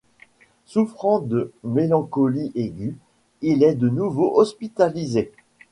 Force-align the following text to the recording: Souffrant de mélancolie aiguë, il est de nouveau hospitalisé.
Souffrant 0.65 1.19
de 1.19 1.51
mélancolie 1.63 2.51
aiguë, 2.55 2.97
il 3.43 3.61
est 3.61 3.75
de 3.75 3.87
nouveau 3.87 4.31
hospitalisé. 4.35 5.31